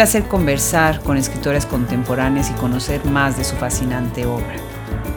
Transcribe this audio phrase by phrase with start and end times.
[0.00, 4.56] Placer conversar con escritoras contemporáneas y conocer más de su fascinante obra.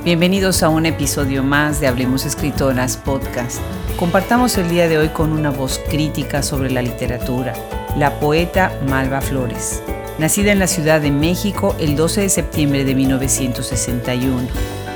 [0.03, 3.61] Bienvenidos a un episodio más de Hablemos Escritoras Podcast.
[3.97, 7.53] Compartamos el día de hoy con una voz crítica sobre la literatura,
[7.97, 9.81] la poeta Malva Flores.
[10.19, 14.49] Nacida en la Ciudad de México el 12 de septiembre de 1961,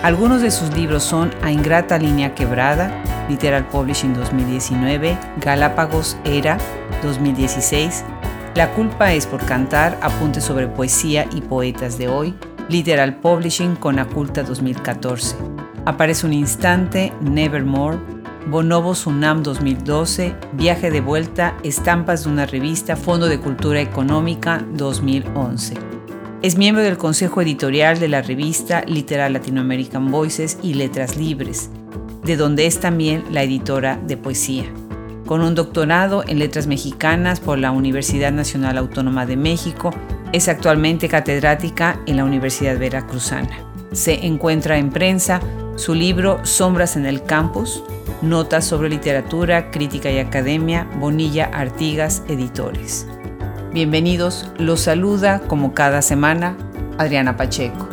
[0.04, 2.92] algunos de sus libros son A Ingrata Línea Quebrada,
[3.30, 6.58] Literal Publishing 2019, Galápagos Era
[7.04, 8.04] 2016,
[8.58, 12.34] La culpa es por cantar, apuntes sobre poesía y poetas de hoy,
[12.70, 15.36] Literal Publishing con Aculta 2014.
[15.86, 18.00] Aparece un instante, Nevermore,
[18.48, 25.76] Bonobo Sunam 2012, Viaje de vuelta, Estampas de una revista, Fondo de Cultura Económica 2011.
[26.42, 31.70] Es miembro del consejo editorial de la revista Literal Latino American Voices y Letras Libres,
[32.24, 34.66] de donde es también la editora de poesía.
[35.28, 39.92] Con un doctorado en letras mexicanas por la Universidad Nacional Autónoma de México,
[40.32, 43.60] es actualmente catedrática en la Universidad Veracruzana.
[43.92, 45.42] Se encuentra en prensa
[45.76, 47.84] su libro Sombras en el Campus,
[48.22, 53.06] Notas sobre Literatura, Crítica y Academia, Bonilla Artigas Editores.
[53.74, 56.56] Bienvenidos, los saluda como cada semana
[56.98, 57.87] Adriana Pacheco.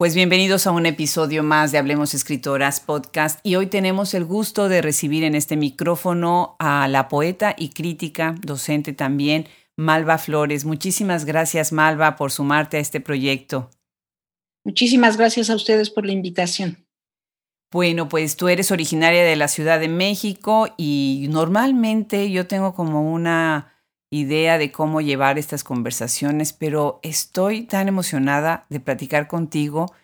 [0.00, 4.70] Pues bienvenidos a un episodio más de Hablemos Escritoras Podcast y hoy tenemos el gusto
[4.70, 10.64] de recibir en este micrófono a la poeta y crítica, docente también, Malva Flores.
[10.64, 13.68] Muchísimas gracias Malva por sumarte a este proyecto.
[14.64, 16.78] Muchísimas gracias a ustedes por la invitación.
[17.70, 23.12] Bueno, pues tú eres originaria de la Ciudad de México y normalmente yo tengo como
[23.12, 23.79] una
[24.10, 29.94] idea de cómo llevar estas conversaciones, pero estoy tan emocionada de platicar contigo.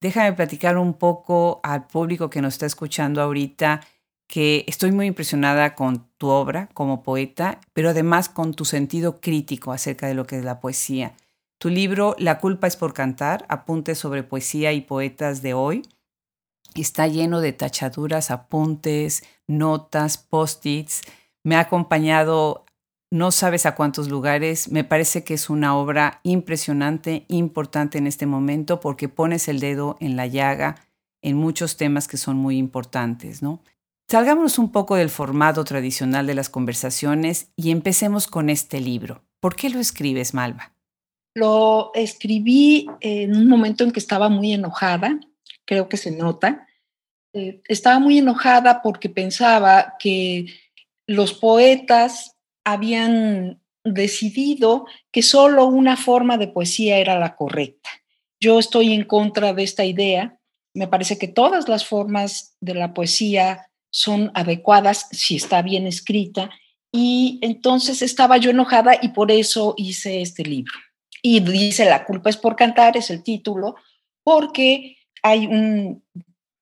[0.00, 3.80] Déjame platicar un poco al público que nos está escuchando ahorita
[4.26, 9.72] que estoy muy impresionada con tu obra como poeta, pero además con tu sentido crítico
[9.72, 11.14] acerca de lo que es la poesía.
[11.58, 15.82] Tu libro La culpa es por cantar, apuntes sobre poesía y poetas de hoy,
[16.74, 21.02] Está lleno de tachaduras, apuntes, notas, post-its.
[21.44, 22.64] Me ha acompañado
[23.12, 24.70] no sabes a cuántos lugares.
[24.70, 29.96] Me parece que es una obra impresionante, importante en este momento porque pones el dedo
[30.00, 30.76] en la llaga
[31.20, 33.62] en muchos temas que son muy importantes, ¿no?
[34.08, 39.22] Salgámonos un poco del formato tradicional de las conversaciones y empecemos con este libro.
[39.40, 40.72] ¿Por qué lo escribes, Malva?
[41.34, 45.20] Lo escribí en un momento en que estaba muy enojada
[45.64, 46.66] creo que se nota.
[47.32, 50.46] Eh, estaba muy enojada porque pensaba que
[51.06, 52.31] los poetas
[52.64, 57.90] habían decidido que solo una forma de poesía era la correcta.
[58.40, 60.38] Yo estoy en contra de esta idea.
[60.74, 66.50] Me parece que todas las formas de la poesía son adecuadas si está bien escrita.
[66.92, 70.74] Y entonces estaba yo enojada y por eso hice este libro.
[71.22, 73.76] Y dice, La culpa es por cantar, es el título,
[74.24, 76.04] porque hay un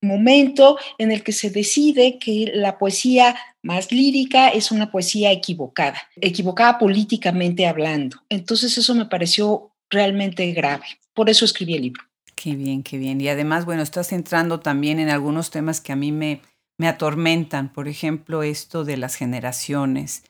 [0.03, 6.00] momento en el que se decide que la poesía más lírica es una poesía equivocada,
[6.21, 8.22] equivocada políticamente hablando.
[8.28, 10.84] Entonces eso me pareció realmente grave.
[11.15, 12.03] Por eso escribí el libro.
[12.34, 13.21] Qué bien, qué bien.
[13.21, 16.41] Y además, bueno, estás entrando también en algunos temas que a mí me,
[16.78, 17.71] me atormentan.
[17.71, 20.25] Por ejemplo, esto de las generaciones.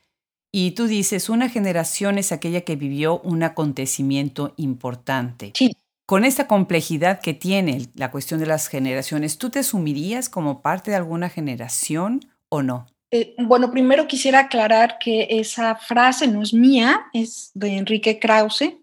[0.52, 5.52] Y tú dices, una generación es aquella que vivió un acontecimiento importante.
[5.54, 5.70] Sí
[6.10, 10.91] con esta complejidad que tiene la cuestión de las generaciones, ¿tú te sumirías como parte
[10.91, 12.87] de alguna generación o no?
[13.12, 18.75] Eh, bueno, primero quisiera aclarar que esa frase no es mía, es de Enrique Krause,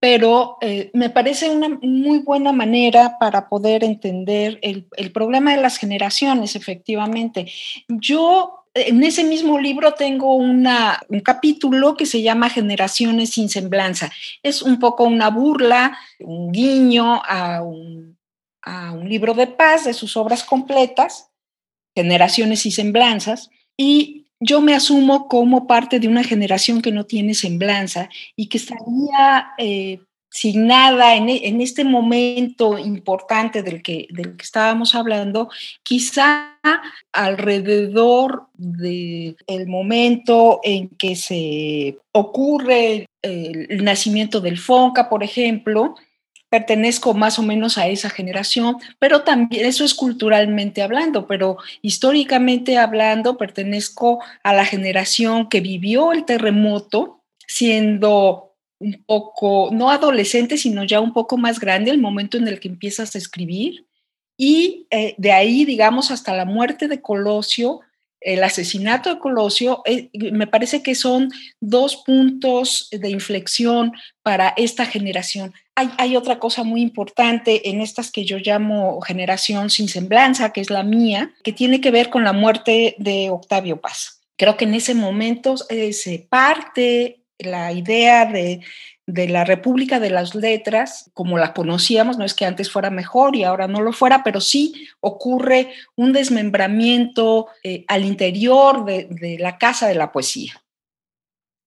[0.00, 5.60] pero eh, me parece una muy buena manera para poder entender el, el problema de
[5.60, 7.52] las generaciones, efectivamente.
[7.86, 10.68] Yo en ese mismo libro tengo un
[11.24, 14.10] capítulo que se llama Generaciones sin semblanza.
[14.42, 18.18] Es un poco una burla, un guiño a un,
[18.62, 21.30] a un libro de paz de sus obras completas,
[21.94, 27.34] Generaciones y Semblanzas, y yo me asumo como parte de una generación que no tiene
[27.34, 30.00] semblanza y que estaría eh,
[30.36, 34.06] sin nada en, en, este momento importante del que,
[34.38, 35.48] estábamos hablando,
[35.82, 36.58] quizá
[37.10, 45.94] alrededor del el momento en que se ocurre el nacimiento del FONCA, por ejemplo,
[46.50, 52.76] pertenezco más o menos a esa generación, pero también eso es culturalmente hablando, pero históricamente
[52.76, 60.84] hablando pertenezco a la generación que vivió el terremoto siendo un poco, no adolescente, sino
[60.84, 63.86] ya un poco más grande, el momento en el que empiezas a escribir.
[64.36, 67.80] Y eh, de ahí, digamos, hasta la muerte de Colosio,
[68.20, 71.30] el asesinato de Colosio, eh, me parece que son
[71.60, 73.92] dos puntos de inflexión
[74.22, 75.54] para esta generación.
[75.74, 80.60] Hay, hay, otra cosa muy importante en estas que yo llamo generación sin semblanza, que
[80.60, 84.22] es la mía, que tiene que ver con la muerte de Octavio Paz.
[84.36, 88.60] Creo que en ese momento eh, se parte la idea de
[89.06, 93.36] de la República de las Letras, como la conocíamos, no es que antes fuera mejor
[93.36, 99.38] y ahora no lo fuera, pero sí ocurre un desmembramiento eh, al interior de, de
[99.38, 100.60] la casa de la poesía.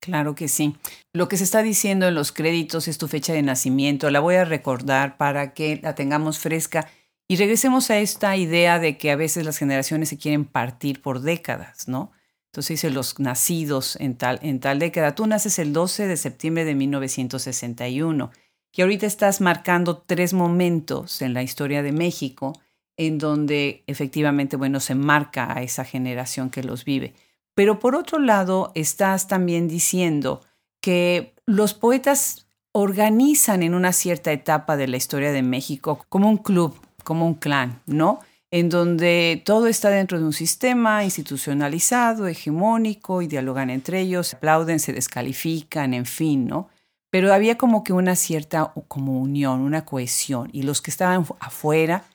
[0.01, 0.75] Claro que sí.
[1.13, 4.09] Lo que se está diciendo en los créditos es tu fecha de nacimiento.
[4.11, 6.89] La voy a recordar para que la tengamos fresca
[7.27, 11.21] y regresemos a esta idea de que a veces las generaciones se quieren partir por
[11.21, 12.11] décadas, ¿no?
[12.51, 15.13] Entonces dice los nacidos en tal, en tal década.
[15.13, 18.31] Tú naces el 12 de septiembre de 1961,
[18.71, 22.53] que ahorita estás marcando tres momentos en la historia de México
[22.97, 27.13] en donde efectivamente, bueno, se marca a esa generación que los vive.
[27.55, 30.41] Pero por otro lado, estás también diciendo
[30.81, 36.37] que los poetas organizan en una cierta etapa de la historia de México como un
[36.37, 36.75] club,
[37.05, 38.19] como un clan, ¿no?
[38.51, 44.79] En donde todo está dentro de un sistema institucionalizado, hegemónico, y dialogan entre ellos, aplauden,
[44.79, 46.69] se descalifican, en fin, ¿no?
[47.11, 52.05] Pero había como que una cierta como unión, una cohesión, y los que estaban afuera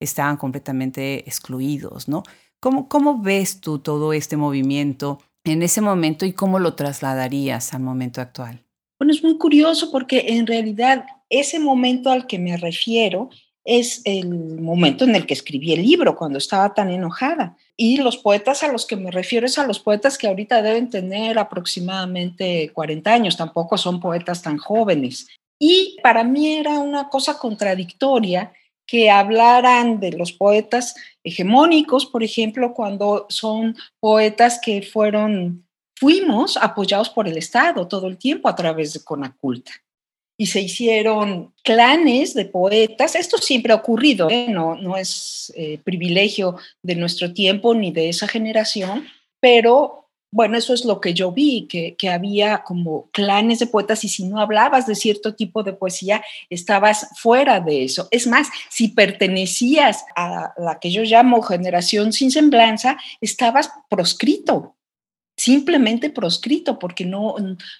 [0.00, 2.24] estaban completamente excluidos, ¿no?
[2.60, 7.82] ¿Cómo, cómo ves tú todo este movimiento en ese momento y cómo lo trasladarías al
[7.82, 8.64] momento actual?
[8.98, 13.28] Bueno, es muy curioso porque en realidad ese momento al que me refiero
[13.64, 17.56] es el momento en el que escribí el libro, cuando estaba tan enojada.
[17.76, 20.90] Y los poetas a los que me refiero es a los poetas que ahorita deben
[20.90, 25.28] tener aproximadamente 40 años, tampoco son poetas tan jóvenes.
[25.58, 28.52] Y para mí era una cosa contradictoria
[28.86, 37.08] que hablaran de los poetas hegemónicos, por ejemplo, cuando son poetas que fueron, fuimos apoyados
[37.08, 39.72] por el Estado todo el tiempo a través de Conaculta
[40.36, 43.14] y se hicieron clanes de poetas.
[43.14, 44.46] Esto siempre ha ocurrido, ¿eh?
[44.48, 49.06] no, no es eh, privilegio de nuestro tiempo ni de esa generación,
[49.40, 50.00] pero
[50.32, 54.08] bueno, eso es lo que yo vi, que, que, había como clanes de poetas y
[54.08, 58.08] si no hablabas de cierto tipo de poesía, estabas fuera de eso.
[58.10, 64.73] Es más, si pertenecías a la que yo llamo generación sin semblanza, estabas proscrito
[65.36, 67.34] simplemente proscrito porque no,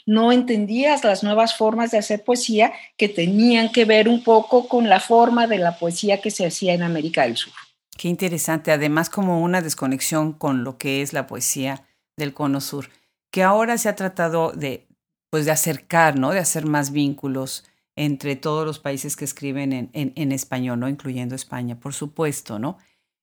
[0.07, 4.89] no entendías las nuevas formas de hacer poesía que tenían que ver un poco con
[4.89, 7.53] la forma de la poesía que se hacía en América del Sur.
[7.97, 11.87] Qué interesante, además como una desconexión con lo que es la poesía
[12.17, 12.91] del Cono Sur,
[13.31, 14.89] que ahora se ha tratado de,
[15.31, 16.31] pues de acercar, ¿no?
[16.31, 17.65] de hacer más vínculos
[17.97, 20.89] entre todos los países que escriben en, en, español, ¿no?
[20.89, 22.79] incluyendo España, por supuesto, ¿no?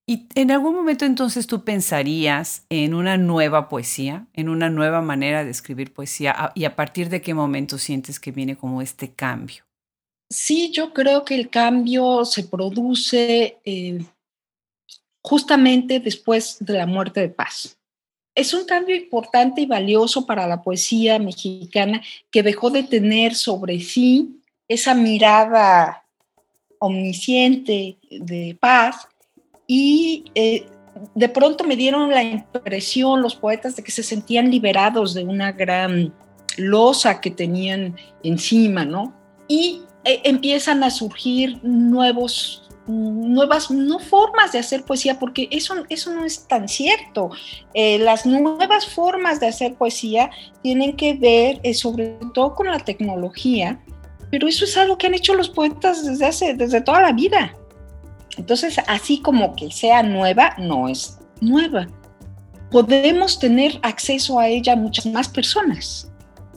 [0.07, 5.43] ¿Y en algún momento entonces tú pensarías en una nueva poesía, en una nueva manera
[5.43, 6.51] de escribir poesía?
[6.55, 9.63] ¿Y a partir de qué momento sientes que viene como este cambio?
[10.29, 13.99] Sí, yo creo que el cambio se produce eh,
[15.21, 17.77] justamente después de la muerte de Paz.
[18.33, 23.79] Es un cambio importante y valioso para la poesía mexicana que dejó de tener sobre
[23.81, 26.05] sí esa mirada
[26.79, 29.07] omnisciente de paz
[29.67, 30.65] y eh,
[31.15, 35.51] de pronto me dieron la impresión los poetas de que se sentían liberados de una
[35.51, 36.13] gran
[36.57, 39.13] losa que tenían encima, ¿no?
[39.47, 46.13] Y eh, empiezan a surgir nuevos nuevas no formas de hacer poesía, porque eso, eso
[46.13, 47.29] no es tan cierto.
[47.73, 50.29] Eh, las nuevas formas de hacer poesía
[50.61, 53.79] tienen que ver sobre todo con la tecnología,
[54.31, 57.55] pero eso es algo que han hecho los poetas desde, hace, desde toda la vida.
[58.41, 61.85] Entonces, así como que sea nueva, no es nueva.
[62.71, 66.11] Podemos tener acceso a ella muchas más personas.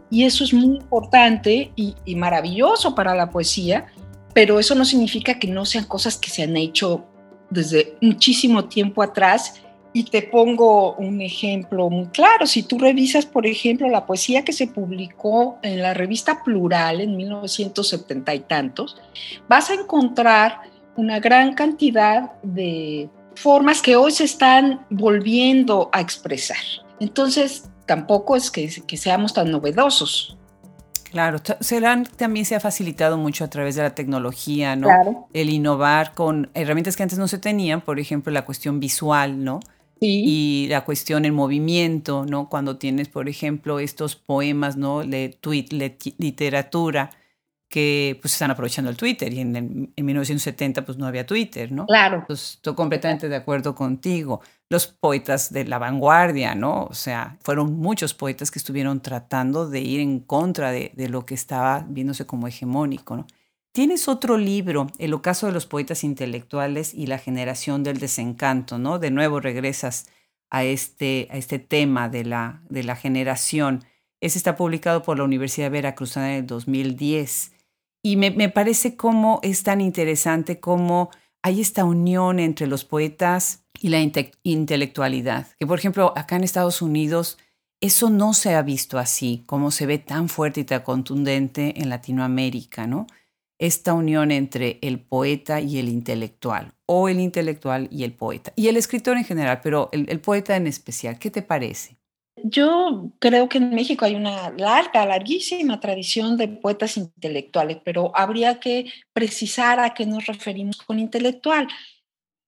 [0.08, 3.84] Y eso es muy importante y, maravilloso para la poesía,
[4.32, 7.04] pero eso no significa que no sean cosas que se han hecho
[7.50, 9.60] desde muchísimo tiempo atrás.
[9.92, 12.46] Y te pongo un ejemplo muy claro.
[12.46, 17.14] Si tú revisas, por ejemplo, la poesía que se publicó en la revista Plural en
[17.14, 18.96] 1970 y tantos,
[19.48, 26.56] vas a encontrar una gran cantidad de formas que hoy se están volviendo a expresar.
[27.00, 30.36] Entonces, tampoco es que, seamos tan novedosos.
[31.10, 34.88] Claro, serán, también se ha facilitado mucho a través de la tecnología, ¿no?
[34.88, 35.28] Claro.
[35.32, 39.60] El innovar con herramientas que antes no se tenían, por ejemplo, la cuestión visual, ¿no?
[40.00, 40.22] Sí.
[40.26, 42.48] Y la cuestión en movimiento, ¿no?
[42.48, 45.04] Cuando tienes, por ejemplo, estos poemas, ¿no?
[45.04, 45.66] De tweet,
[46.18, 47.10] literatura,
[47.74, 51.86] que pues están aprovechando el Twitter y en, en 1970 pues no había Twitter, ¿no?
[51.86, 52.18] Claro.
[52.18, 54.40] Entonces, estoy completamente de acuerdo contigo.
[54.70, 56.84] Los poetas de la vanguardia, ¿no?
[56.84, 61.26] O sea, fueron muchos poetas que estuvieron tratando de ir en contra de, de lo
[61.26, 63.26] que estaba viéndose como hegemónico, ¿no?
[63.72, 69.00] Tienes otro libro, El ocaso de los poetas intelectuales y la generación del desencanto, ¿no?
[69.00, 70.06] De nuevo regresas
[70.48, 73.84] a este, a este tema de la, de la generación.
[74.20, 77.53] Ese está publicado por la Universidad Veracruzana en el 2010.
[78.04, 81.10] Y me, me parece como es tan interesante cómo
[81.42, 84.00] hay esta unión entre los poetas y la
[84.42, 85.48] intelectualidad.
[85.58, 87.38] Que, por ejemplo, acá en Estados Unidos
[87.80, 91.88] eso no se ha visto así, como se ve tan fuerte y tan contundente en
[91.88, 93.06] Latinoamérica, ¿no?
[93.58, 98.68] esta unión entre el poeta y el intelectual, o el intelectual y el poeta, y
[98.68, 101.18] el escritor en general, pero el, poeta en especial.
[101.18, 101.96] ¿Qué te parece?
[102.42, 108.60] Yo creo que en México hay una larga, larguísima tradición de poetas intelectuales, pero habría
[108.60, 111.68] que precisar a qué nos referimos con intelectual.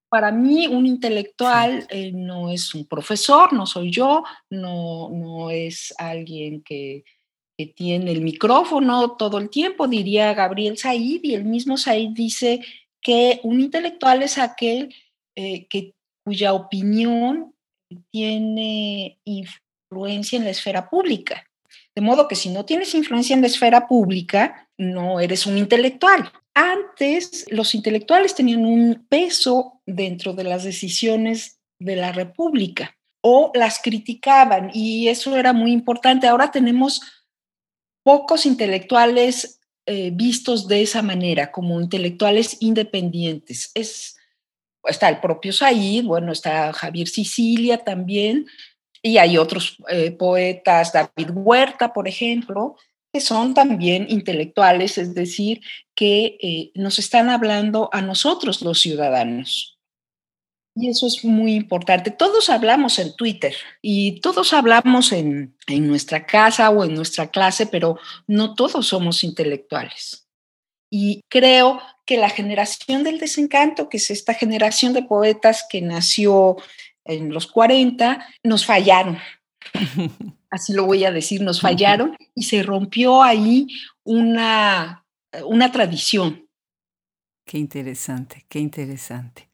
[0.09, 5.95] Para mí, un intelectual eh, no es un profesor, no soy yo, no, no es
[5.99, 7.05] alguien que
[7.57, 12.61] que tiene el micrófono todo el tiempo, diría Gabriel Said, y el mismo Said dice
[13.01, 14.95] que un intelectual es aquel
[15.35, 17.55] eh, que, cuya opinión
[18.11, 19.19] tiene
[19.91, 21.45] influencia en la esfera pública.
[21.95, 26.31] De modo que si no tienes influencia en la esfera pública, no eres un intelectual.
[26.55, 33.81] Antes los intelectuales tenían un peso dentro de las decisiones de la República o las
[33.81, 36.27] criticaban y eso era muy importante.
[36.27, 37.01] Ahora tenemos
[38.03, 43.71] pocos intelectuales eh, vistos de esa manera, como intelectuales independientes.
[43.75, 44.17] Es,
[44.85, 48.47] está el propio Said, bueno, está Javier Sicilia también,
[49.03, 52.77] y hay otros eh, poetas, David Huerta, por ejemplo,
[53.13, 55.61] que son también intelectuales, es decir,
[55.95, 59.79] que eh, nos están hablando a nosotros los ciudadanos.
[60.75, 62.11] Y eso es muy importante.
[62.11, 67.67] Todos hablamos en Twitter y todos hablamos en, en, nuestra casa o en nuestra clase,
[67.67, 70.29] pero no todos somos intelectuales.
[70.91, 76.57] Y creo que la generación del desencanto, que es esta generación de poetas que nació
[77.07, 79.19] en los 40, nos fallaron.
[80.51, 83.67] Así lo voy a decir, nos fallaron y se rompió ahí
[84.05, 85.05] una,
[85.45, 86.49] una tradición.
[87.45, 89.49] Qué interesante, qué interesante.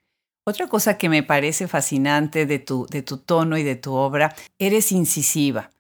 [0.45, 4.35] Otra cosa que me parece fascinante de tu, de tu tono y de tu obra,
[4.59, 5.71] eres incisiva.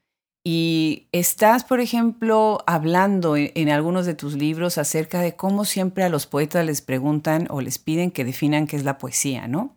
[0.44, 6.08] Y estás, por ejemplo, hablando en, algunos de tus libros acerca de cómo siempre a
[6.08, 9.76] los poetas les preguntan o les piden que definan qué es la poesía, ¿no?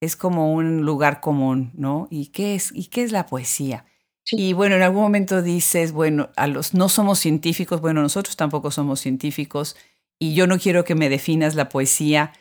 [0.00, 2.08] Es como un lugar común, ¿no?
[2.10, 3.84] ¿Y qué es, y qué es la poesía?
[4.30, 8.70] Y bueno, en algún momento dices, bueno, a los no somos científicos, bueno, nosotros tampoco
[8.70, 9.76] somos científicos,
[10.18, 12.32] y yo no quiero que me definas la poesía,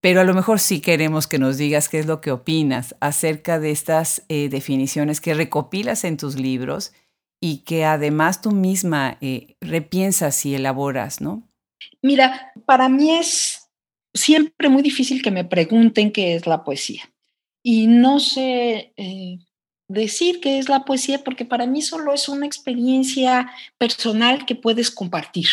[0.00, 3.58] pero a lo mejor sí queremos que nos digas qué es lo que opinas acerca
[3.58, 6.92] de estas eh, definiciones que recopilas en tus libros
[7.40, 11.48] y que además tú misma eh, repiensas y elaboras, ¿no?
[12.02, 13.63] Mira, para mí es
[14.14, 17.02] siempre muy difícil que me pregunten qué es la poesía.
[17.62, 19.38] Y no sé eh,
[19.88, 24.90] decir qué es la poesía porque para mí solo es una experiencia personal que puedes
[24.90, 25.48] compartir.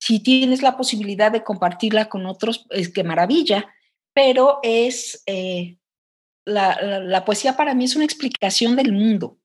[0.00, 3.72] Si tienes la posibilidad de compartirla con otros, es que maravilla,
[4.14, 5.78] pero es, eh,
[6.44, 9.38] la, poesía para mí es una explicación del mundo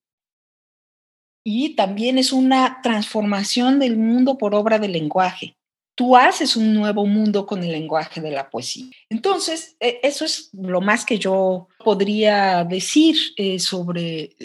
[1.46, 5.57] y también es una transformación del mundo por obra del lenguaje.
[5.98, 8.86] Tú haces un nuevo mundo con el lenguaje de la poesía.
[9.10, 14.36] Entonces, e, eso es lo más que yo podría decir eh, sobre,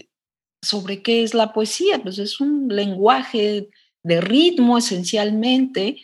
[0.62, 2.02] sobre qué es la poesía.
[2.02, 3.68] Pues es un lenguaje
[4.02, 5.98] de ritmo esencialmente.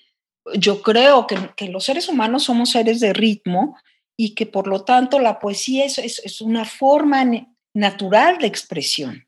[0.52, 3.78] Yo creo que, los seres humanos somos seres de ritmo
[4.18, 7.24] y que por lo tanto la poesía es, es, una forma
[7.72, 9.27] natural de expresión.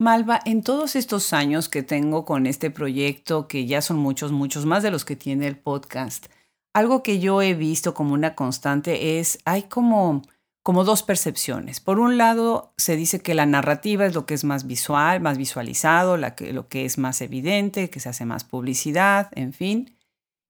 [0.00, 4.64] Malva, en todos estos años que tengo con este proyecto, que ya son muchos, muchos
[4.64, 6.26] más de los que tiene el podcast,
[6.72, 10.22] algo que yo he visto como una constante es, hay como
[10.68, 11.80] como dos percepciones.
[11.80, 15.38] Por un lado, se dice que la narrativa es lo que es más visual, más
[15.38, 19.96] visualizado, lo que es más evidente, que se hace más publicidad, en fin.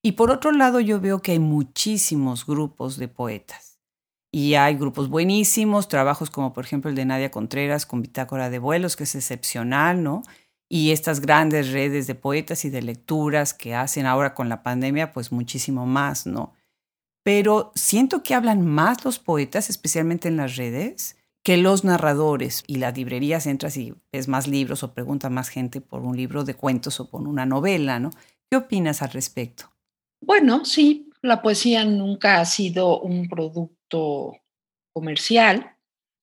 [0.03, 3.68] Y por otro lado, yo veo que hay muchísimos grupos de poetas.
[4.31, 8.59] Y hay grupos buenísimos, trabajos como por ejemplo el de Nadia Contreras con Bitácora de
[8.59, 10.23] Vuelos, que es excepcional, ¿no?
[10.69, 15.13] Y estas grandes redes de poetas y de lecturas que hacen ahora con la pandemia,
[15.13, 16.53] pues muchísimo más, ¿no?
[17.29, 22.65] pero siento que hablan más los poetas, especialmente en las redes, que los narradores.
[22.67, 26.45] Y las librerías entras y ves más libros o pregunta más gente por un libro
[26.45, 28.09] de cuentos o por una novela, ¿no?
[28.51, 29.71] ¿Qué opinas al respecto?
[30.23, 33.78] Bueno, sí, la poesía nunca ha sido un producto
[34.93, 35.77] comercial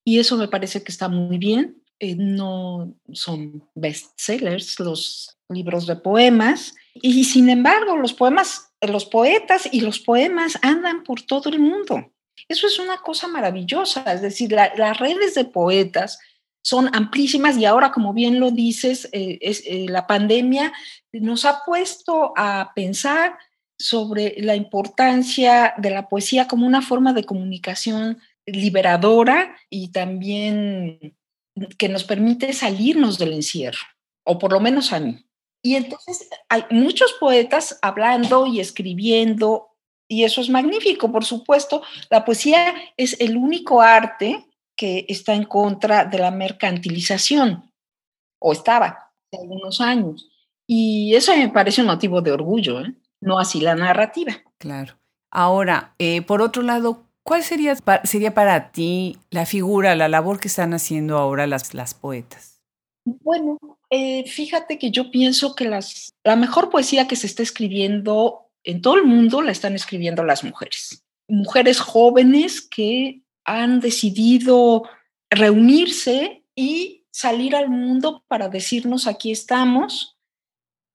[0.04, 1.82] y eso me parece que está muy bien.
[2.00, 9.70] Eh, no son bestsellers los libros de poemas y sin embargo los poemas, los poetas
[9.72, 12.12] y los poemas andan por todo el mundo.
[12.50, 16.20] Eso es una cosa maravillosa, es decir, las redes de poetas
[16.62, 20.74] son amplísimas y ahora, como bien lo dices, eh, eh, la pandemia
[21.14, 23.38] nos ha puesto a pensar
[23.78, 31.16] sobre la importancia de la poesía como una forma de comunicación liberadora y también
[31.78, 33.80] que nos permite salirnos del encierro,
[34.26, 35.26] o por lo menos a mí.
[35.64, 39.70] Y entonces hay muchos poetas hablando y escribiendo,
[40.08, 41.82] y eso es magnífico, por supuesto.
[42.10, 44.46] La poesía es el único arte
[44.78, 47.72] que está en contra de la mercantilización,
[48.40, 50.30] o estaba hace algunos años.
[50.68, 52.94] Y eso me parece un motivo de orgullo, ¿eh?
[53.22, 54.34] No así la narrativa.
[54.58, 54.98] Claro.
[55.32, 60.48] Ahora, eh, por otro lado, ¿cuál sería, sería para ti la figura, la labor que
[60.48, 62.62] están haciendo ahora las, las poetas?
[63.06, 63.58] Bueno,
[63.90, 68.82] eh, fíjate que yo pienso que las, la mejor poesía que se está escribiendo en
[68.82, 71.04] todo el mundo la están escribiendo las mujeres.
[71.28, 74.84] Mujeres jóvenes que han decidido
[75.30, 80.18] reunirse y salir al mundo para decirnos aquí estamos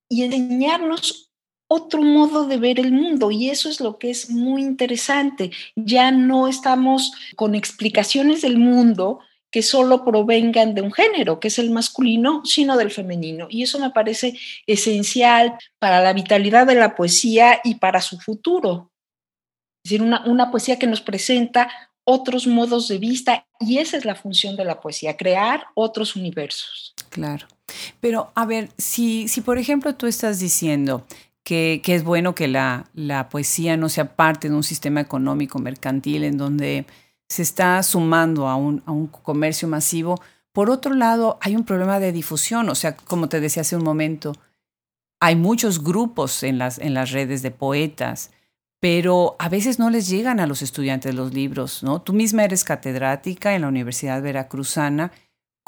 [0.09, 1.30] y enseñarnos
[1.73, 5.53] otro modo de ver el mundo y eso es lo que es muy interesante.
[5.77, 9.21] Ya no estamos con explicaciones del mundo
[9.53, 13.47] que solo provengan de un género, que es el masculino, sino del femenino.
[13.49, 14.37] Y eso me parece
[14.67, 18.91] esencial para la vitalidad de la poesía y para su futuro.
[19.85, 21.71] Es decir, una, una poesía que nos presenta
[22.03, 26.95] otros modos de vista y esa es la función de la poesía, crear otros universos.
[27.11, 27.47] Claro.
[28.01, 31.07] Pero a ver, si, si por ejemplo tú estás diciendo
[31.45, 35.59] que, que es bueno que la, la, poesía no sea parte de un sistema económico
[35.59, 36.87] mercantil en donde
[37.29, 40.21] se está sumando a un, a un comercio masivo,
[40.53, 43.85] por otro lado hay un problema de difusión, o sea, como te decía hace un
[43.85, 44.33] momento,
[45.21, 48.31] hay muchos grupos en las, en las redes de poetas
[48.81, 52.01] pero a veces no les llegan a los estudiantes los libros, ¿no?
[52.01, 55.13] Tú misma eres catedrática en la Universidad Veracruzana.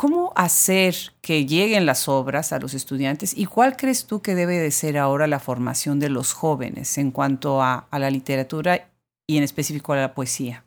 [0.02, 4.58] ¿Cómo hacer que lleguen las obras a los estudiantes y cuál crees tú que debe
[4.58, 8.90] de ser ahora la formación de los jóvenes en cuanto a, a la literatura
[9.28, 10.64] y en específico a la poesía?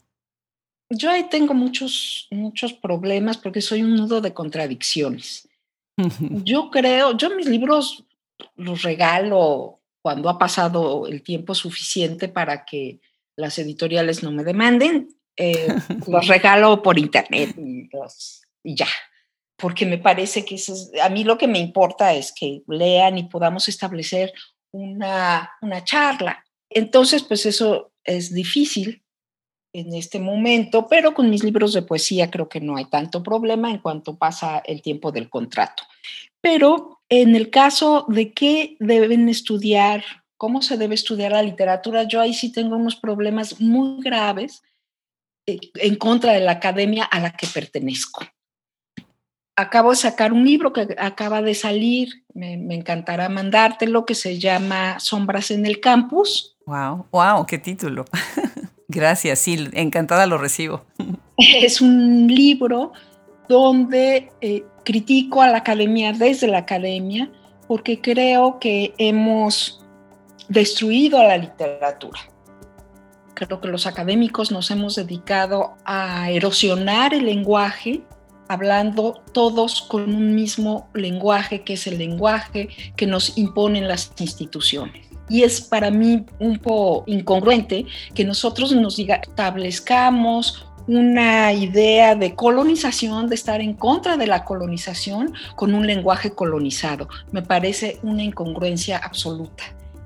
[0.90, 5.50] Yo ahí tengo muchos, muchos problemas porque soy un nudo de contradicciones.
[6.46, 8.06] yo creo, yo mis libros
[8.56, 13.02] los regalo cuando ha pasado el tiempo suficiente para que
[13.36, 15.68] las editoriales no me demanden, eh,
[16.08, 17.90] los regalo por internet y,
[18.64, 18.88] ya,
[19.58, 20.58] porque me parece que
[21.02, 24.34] a mí lo que me importa es que lean y podamos establecer
[24.72, 26.44] una, una charla.
[26.70, 29.04] Entonces, pues eso es difícil
[29.74, 33.70] en este momento, pero con mis libros de poesía creo que no hay tanto problema
[33.72, 35.84] en cuanto pasa el tiempo del contrato.
[36.42, 40.04] Pero en el caso de qué deben estudiar,
[40.38, 44.64] cómo se debe estudiar la literatura, yo ahí sí tengo unos problemas muy graves
[45.46, 48.26] eh, en contra de la academia a la que pertenezco.
[49.56, 54.38] Acabo de sacar un libro que acaba de salir, me, me encantará mandártelo, que se
[54.38, 56.58] llama Sombras en el Campus.
[56.66, 57.08] ¡Wow!
[57.12, 57.46] ¡Wow!
[57.46, 58.06] ¡Qué título!
[58.88, 60.86] Gracias, sí, encantada lo recibo.
[61.38, 62.94] Es un libro
[63.50, 67.30] donde eh, critico a la academia desde la academia
[67.68, 69.84] porque creo que hemos
[70.48, 72.20] destruido a la literatura.
[73.34, 78.02] Creo que los académicos nos hemos dedicado a erosionar el lenguaje,
[78.48, 85.08] hablando todos con un mismo lenguaje, que es el lenguaje que nos imponen las instituciones.
[85.30, 92.36] Y es para mí un poco incongruente que nosotros nos diga, establezcamos una idea de
[92.36, 97.08] colonización, de estar en contra de la colonización con un lenguaje colonizado.
[97.32, 99.64] Me parece una incongruencia absoluta.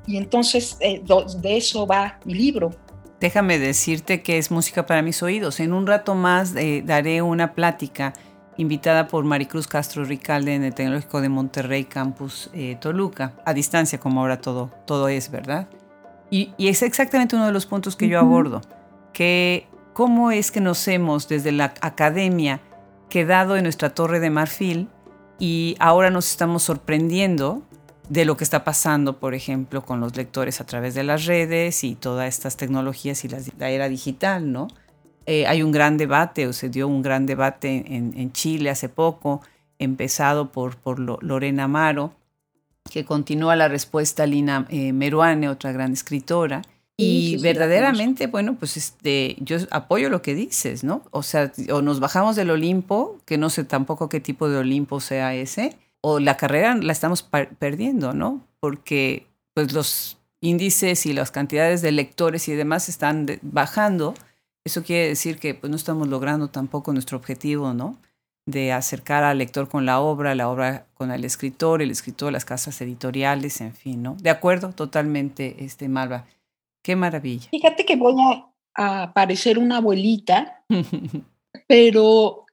[0.08, 1.04] Y entonces eh,
[1.42, 2.72] de eso va mi libro.
[3.20, 5.60] Déjame decirte que es música para mis oídos.
[5.60, 8.14] En un rato más eh, daré una plática
[8.60, 14.02] invitada por Maricruz Castro Ricalde en el Tecnológico de Monterrey Campus eh, Toluca, a distancia
[14.02, 15.70] como ahora todo, todo es, ¿verdad?
[16.30, 18.60] Y, y, es exactamente uno de los puntos que yo abordo,
[19.14, 22.60] que cómo es que nos hemos desde la academia
[23.10, 24.90] quedado en nuestra torre de marfil
[25.40, 27.64] y ahora nos estamos sorprendiendo
[28.10, 31.86] de lo que está pasando, por ejemplo, con los lectores a través de las redes
[31.86, 34.68] y todas estas tecnologías y la era digital, ¿no?
[35.32, 39.42] Eh, hay un gran debate, o se dio un gran debate en, Chile hace poco,
[39.78, 42.16] empezado por, por Lorena Amaro,
[42.90, 46.64] que continúa la respuesta Lina eh, Meruane, otra gran escritora.
[46.98, 51.04] Y verdaderamente, bueno, pues este, yo apoyo lo que dices, ¿no?
[51.12, 55.00] O sea, o nos bajamos del Olimpo, que no sé tampoco qué tipo de Olimpo
[55.00, 57.22] sea ese, o la carrera la estamos
[57.60, 58.42] perdiendo, ¿no?
[58.60, 64.16] Porque pues los índices y las cantidades de lectores y demás están bajando.
[64.70, 67.98] Eso quiere decir que pues no estamos logrando tampoco nuestro objetivo, ¿no?
[68.46, 72.46] De acercar al lector con la obra, la obra con el escritor, el escritor, las
[72.46, 74.16] casas editoriales, en fin, ¿no?
[74.22, 76.28] De acuerdo, totalmente, este Malva.
[76.84, 77.50] Qué maravilla.
[77.50, 78.14] Fíjate que voy
[78.76, 80.64] a, parecer una abuelita,
[81.68, 82.46] pero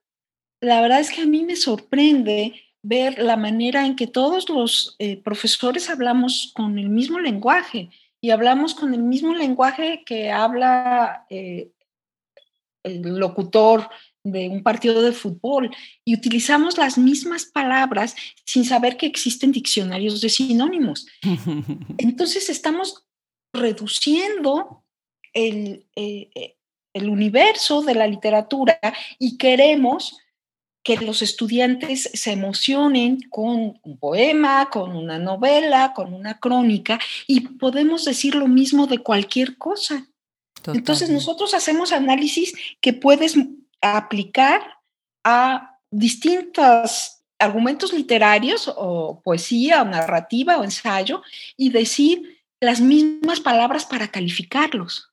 [0.62, 4.96] la verdad es que a mí me sorprende ver la manera en que todos los
[4.98, 7.90] eh, profesores hablamos con el mismo lenguaje
[8.22, 11.72] y hablamos con el mismo lenguaje que habla eh,
[12.87, 13.88] el locutor
[14.25, 15.70] de un partido de fútbol
[16.05, 21.07] y utilizamos las mismas palabras sin saber que existen diccionarios de sinónimos.
[21.99, 23.05] Entonces estamos
[23.53, 24.85] reduciendo
[25.33, 26.57] el, eh, eh,
[26.92, 28.81] el universo de la literatura
[29.18, 30.18] y queremos
[30.83, 37.40] que los estudiantes se emocionen con un poema, con una novela, con una crónica, y
[37.40, 40.07] podemos decir lo mismo de cualquier cosa.
[40.74, 43.37] Entonces nosotros hacemos análisis que puedes
[43.81, 44.62] aplicar
[45.24, 51.22] a distintos argumentos literarios o poesía o narrativa o ensayo
[51.57, 55.12] y decir las mismas palabras para calificarlos.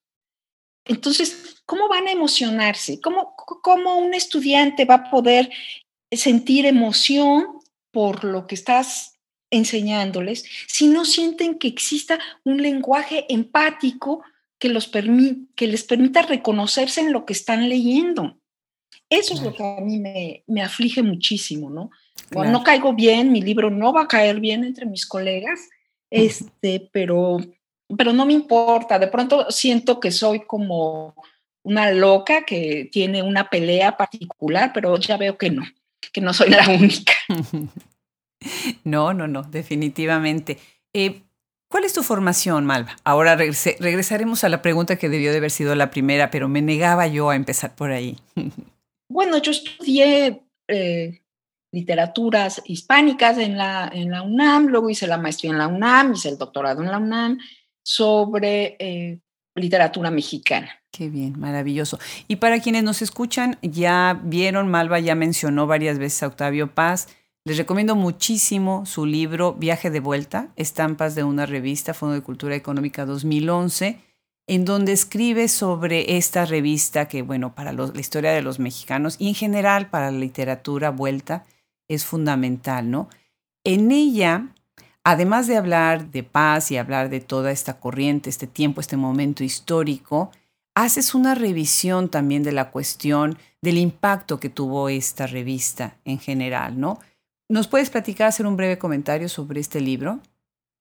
[0.85, 2.99] Entonces, ¿cómo van a emocionarse?
[3.01, 5.49] ¿Cómo, ¿Cómo un estudiante va a poder
[6.11, 7.45] sentir emoción
[7.91, 14.23] por lo que estás enseñándoles si no sienten que exista un lenguaje empático
[14.63, 18.37] que, los que les permita reconocerse en lo que están leyendo?
[19.09, 21.89] Eso es lo que a mí me, me aflige muchísimo, ¿no?
[22.31, 25.59] No caigo bien, mi libro no va a caer bien entre mis colegas,
[26.09, 27.39] este, pero,
[27.97, 28.97] pero no me importa.
[28.99, 31.13] De pronto siento que soy como
[31.63, 35.63] una loca que tiene una pelea particular, pero ya veo que no,
[36.13, 37.13] que no soy la única.
[38.83, 40.57] No, no, no, definitivamente.
[40.91, 41.21] Eh,
[41.73, 42.95] ¿Cuál es tu formación, Malva?
[43.03, 47.07] Ahora regresaremos a la pregunta que debió de haber sido la primera, pero me negaba
[47.07, 48.15] yo a empezar por ahí.
[49.09, 51.21] Bueno, yo estudié eh,
[51.71, 56.29] literaturas hispánicas en la, en la UNAM, luego hice la maestría en la UNAM, hice
[56.29, 57.37] el doctorado en la UNAM
[57.83, 59.19] sobre eh,
[59.53, 60.71] literatura mexicana.
[60.91, 61.99] Qué bien, maravilloso.
[62.27, 67.07] Y para quienes nos escuchan, ya vieron, Malva ya mencionó varias veces a Octavio Paz.
[67.45, 72.55] Les recomiendo muchísimo su libro Viaje de Vuelta, Estampas de una revista, Fondo de Cultura
[72.55, 73.99] Económica 2011,
[74.47, 79.27] en donde escribe sobre esta revista que, bueno, para la historia de los mexicanos y
[79.27, 81.43] en general para la literatura vuelta,
[81.89, 83.09] es fundamental, ¿no?
[83.65, 84.47] En ella,
[85.03, 89.43] además de hablar de paz y hablar de toda esta corriente, este tiempo, este momento
[89.43, 90.31] histórico,
[90.75, 96.79] haces una revisión también de la cuestión del impacto que tuvo esta revista en general,
[96.79, 96.99] ¿no?
[97.53, 100.19] ¿Nos puedes platicar, hacer un breve comentario sobre este libro?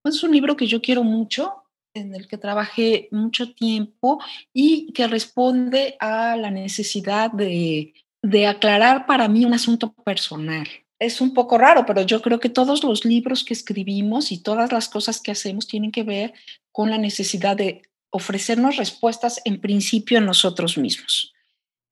[0.05, 4.19] Es un libro que yo quiero mucho, en el que trabajé mucho tiempo
[4.55, 10.67] y que responde a la necesidad de, de aclarar para mí un asunto personal
[10.99, 14.71] es un poco raro, pero yo creo que todos los libros que escribimos y todas
[14.71, 16.33] las cosas que hacemos tienen que ver
[16.71, 21.35] con la necesidad de ofrecernos respuestas en principio a nosotros mismos.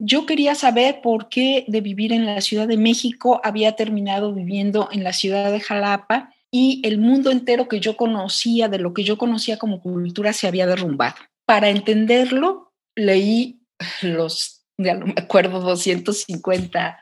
[0.03, 4.89] Yo quería saber por qué de vivir en la Ciudad de México había terminado viviendo
[4.91, 9.05] en la ciudad de Jalapa y el mundo entero que yo conocía, de lo que
[9.05, 11.17] yo conocía como cultura, se había derrumbado.
[11.45, 13.61] Para entenderlo, leí
[14.01, 16.99] los, ya no me acuerdo, 250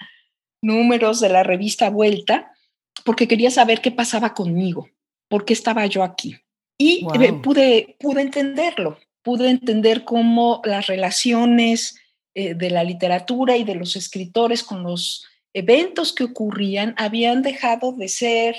[0.60, 2.50] números de la revista Vuelta
[3.04, 4.88] porque quería saber qué pasaba conmigo,
[5.28, 6.36] por qué estaba yo aquí.
[6.76, 7.06] Y
[7.44, 11.96] pude, pude entenderlo, pude entender cómo las relaciones
[12.34, 17.92] eh, de la literatura y de los escritores con los eventos que ocurrían habían dejado
[17.92, 18.56] de ser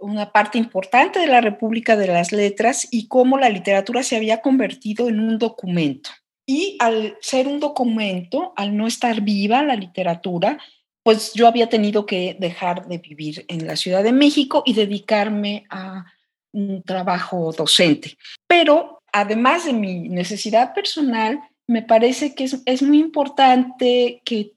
[0.00, 4.40] una parte importante de la República de las Letras y cómo la literatura se había
[4.40, 6.10] convertido en un documento.
[6.46, 10.58] Y al ser un documento, al no estar viva la literatura,
[11.02, 15.64] pues yo había tenido que dejar de vivir en la Ciudad de México y dedicarme
[15.70, 16.04] a
[16.52, 18.16] un trabajo docente.
[18.46, 24.52] Pero además de mi necesidad personal, me parece que es, muy importante que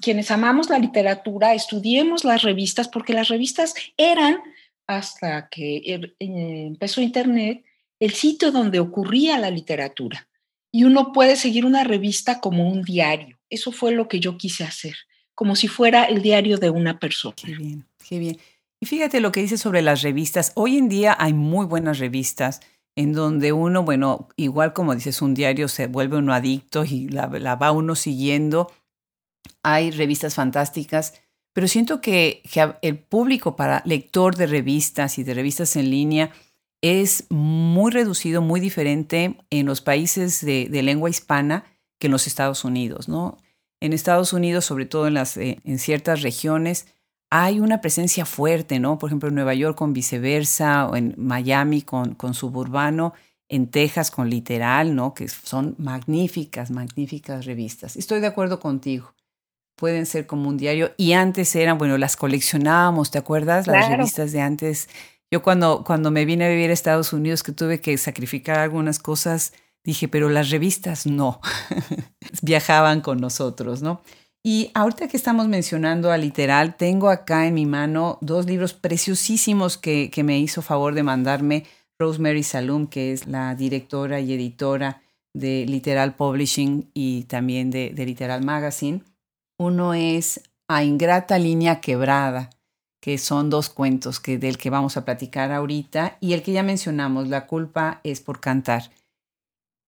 [0.00, 4.38] quienes amamos la literatura estudiemos las revistas, porque las revistas eran,
[4.86, 7.64] hasta que er, eh, empezó Internet,
[7.98, 10.28] el sitio donde ocurría la literatura.
[10.72, 13.38] Y uno puede seguir una revista como un diario.
[13.48, 14.94] Eso fue lo que yo quise hacer
[15.36, 17.36] como si fuera el diario de una persona.
[17.36, 18.38] Qué bien, qué bien.
[18.82, 20.50] fíjate lo que dice sobre las revistas.
[20.56, 22.62] Hoy en día hay muy buenas revistas
[22.96, 27.26] en donde uno, bueno, igual como dices, un diario se vuelve uno adicto y la,
[27.26, 28.72] va uno siguiendo.
[29.62, 31.20] Hay revistas fantásticas,
[31.52, 32.42] pero siento que,
[32.80, 36.32] el público para lector de revistas y de revistas en línea
[36.80, 41.64] es muy reducido, muy diferente en los países de, lengua hispana
[41.98, 43.36] que en los Estados Unidos, ¿no?
[43.80, 46.86] En Estados Unidos, sobre todo en, las, eh, en ciertas regiones,
[47.30, 48.98] hay una presencia fuerte, ¿no?
[48.98, 53.14] Por ejemplo, en Nueva York con viceversa, o en Miami con, con suburbano,
[53.48, 55.14] en Texas con literal, ¿no?
[55.14, 57.96] Que son magníficas, magníficas revistas.
[57.96, 59.14] Estoy de acuerdo contigo.
[59.76, 60.92] Pueden ser como un diario.
[60.96, 63.66] Y antes eran, bueno, las coleccionábamos, ¿te acuerdas?
[63.66, 64.88] Las revistas de antes.
[65.30, 68.98] Yo cuando, cuando me vine a vivir a Estados Unidos, que tuve que sacrificar algunas
[68.98, 69.52] cosas,
[69.84, 71.40] dije, pero las revistas no.
[72.42, 74.02] Viajaban con nosotros, ¿no?
[74.48, 79.76] Y ahorita que estamos mencionando a literal, tengo acá en mi mano dos libros preciosísimos
[79.76, 81.64] que, me hizo favor de mandarme
[81.98, 85.02] Rosemary Salum, que es la directora y editora
[85.34, 89.02] de Literal Publishing y también de, Literal Magazine.
[89.58, 92.50] Uno es A Ingrata Línea Quebrada,
[93.02, 96.62] que son dos cuentos que, del que vamos a platicar ahorita, y el que ya
[96.62, 98.92] mencionamos, La culpa es por cantar.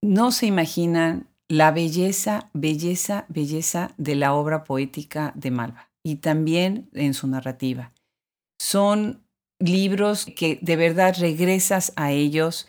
[0.02, 6.88] No se imaginan la belleza, belleza, belleza de la obra poética de Malva y también
[6.92, 7.92] en su narrativa.
[8.60, 9.24] Son
[9.58, 12.68] libros que de verdad regresas a ellos.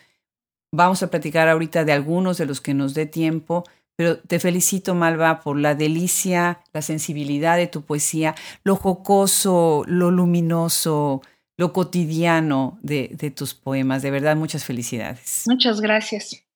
[0.74, 3.64] Vamos a platicar ahorita de algunos de los que nos dé tiempo,
[3.98, 10.10] pero te felicito, Malva, por la delicia, la sensibilidad de tu poesía, lo jocoso, lo
[10.10, 11.22] luminoso,
[11.58, 14.02] lo cotidiano de, de tus poemas.
[14.02, 15.44] De verdad, muchas felicidades.
[15.48, 16.49] Muchas gracias.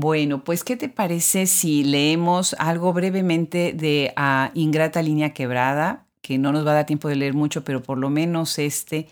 [0.00, 6.06] Bueno, pues ¿qué te parece si leemos algo brevemente de A Ingrata Línea Quebrada?
[6.22, 9.08] Que no nos va a dar tiempo de leer mucho, pero por lo menos este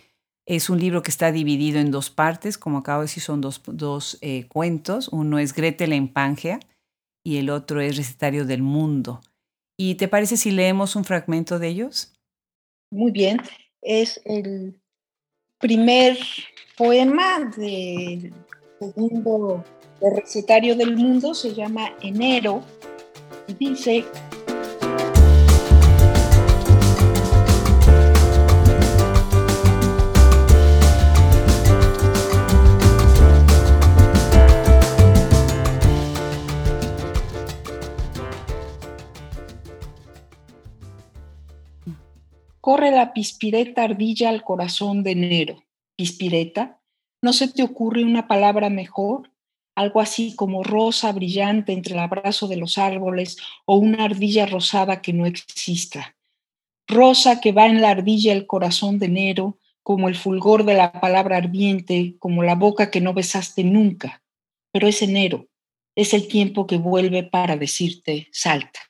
[0.46, 3.61] es un libro que está dividido en dos partes, como acabo de decir, son dos,
[3.66, 5.09] dos eh, cuentos.
[5.09, 6.61] Uno es Gretel en Pangea
[7.25, 9.20] y el otro es Recetario del Mundo.
[9.77, 12.12] ¿Y te parece si leemos un fragmento de ellos?
[12.92, 13.42] Muy bien,
[13.83, 14.81] es el
[15.59, 16.16] primer
[16.77, 18.33] poema del
[18.79, 19.64] segundo
[20.00, 22.62] el recetario del mundo se llama Enero
[23.48, 24.04] y dice,
[42.61, 45.62] Corre la pispireta ardilla al corazón de enero.
[45.94, 46.80] ¿Pispireta?
[47.22, 49.30] ¿No se te ocurre una palabra mejor?
[49.76, 53.36] Algo así como rosa brillante entre el abrazo de los árboles
[53.66, 56.16] o una ardilla rosada que no exista.
[56.88, 60.92] Rosa que va en la ardilla el corazón de enero, como el fulgor de la
[60.92, 64.22] palabra ardiente, como la boca que no besaste nunca.
[64.72, 65.46] Pero es enero,
[65.94, 68.80] es el tiempo que vuelve para decirte salta.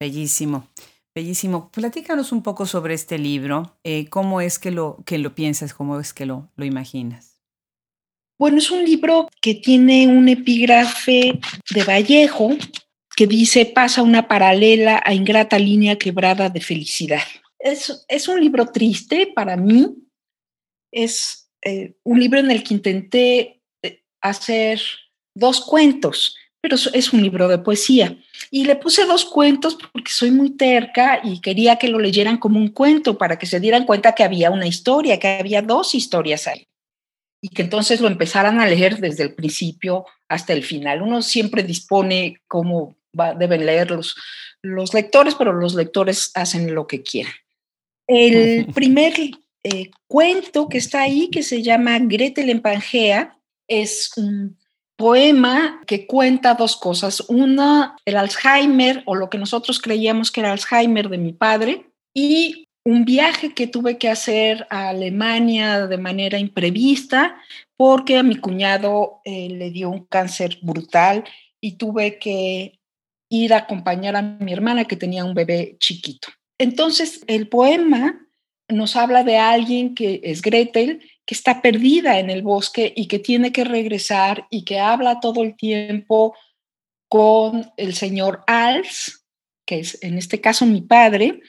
[0.00, 0.68] Bellísimo,
[1.14, 1.70] bellísimo.
[1.70, 6.00] Platícanos un poco sobre este libro, eh, cómo es que lo, que lo piensas, cómo
[6.00, 7.37] es que lo, lo imaginas.
[8.38, 11.40] Bueno, es un libro que tiene un epígrafe
[11.74, 12.56] de Vallejo
[13.16, 17.24] que dice pasa una paralela a ingrata línea quebrada de felicidad.
[17.58, 19.88] Es, es un libro triste para mí.
[20.92, 24.80] Es eh, un libro en el que intenté eh, hacer
[25.34, 28.16] dos cuentos, pero es un libro de poesía.
[28.52, 32.60] Y le puse dos cuentos porque soy muy terca y quería que lo leyeran como
[32.60, 36.46] un cuento para que se dieran cuenta que había una historia, que había dos historias
[36.46, 36.67] ahí
[37.40, 41.02] y que entonces lo empezaran a leer desde el principio hasta el final.
[41.02, 44.16] Uno siempre dispone cómo deben leer los,
[44.62, 47.32] los lectores, pero los lectores hacen lo que quieran.
[48.06, 49.14] El primer
[49.62, 53.36] eh, cuento que está ahí, que se llama Gretel en Pangea,
[53.68, 54.56] es un
[54.96, 57.20] poema que cuenta dos cosas.
[57.28, 62.67] Una, el Alzheimer o lo que nosotros creíamos que era Alzheimer de mi padre y
[62.88, 67.36] un viaje que tuve que hacer a Alemania de manera imprevista
[67.76, 71.24] porque a mi cuñado eh, le dio un cáncer brutal
[71.60, 72.80] y tuve que
[73.28, 76.28] ir a acompañar a mi hermana que tenía un bebé chiquito.
[76.56, 78.26] Entonces, el poema
[78.68, 83.18] nos habla de alguien que es Gretel, que está perdida en el bosque y que
[83.18, 86.34] tiene que regresar y que habla todo el tiempo
[87.10, 89.26] con el señor Als,
[89.66, 91.42] que es en este caso mi padre,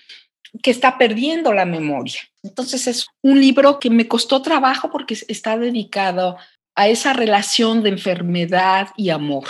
[0.63, 2.19] que está perdiendo la memoria.
[2.43, 6.37] Entonces es un libro que me costó trabajo porque está dedicado
[6.75, 9.45] a esa relación de enfermedad y amor.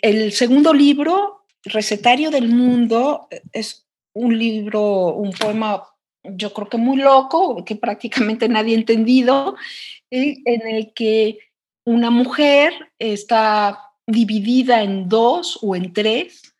[0.00, 5.84] El segundo libro, Recetario del Mundo, es un libro, un poema
[6.24, 9.56] yo creo que muy loco, que prácticamente nadie ha entendido,
[10.10, 11.38] en el que
[11.84, 16.51] una mujer está dividida en dos o en tres.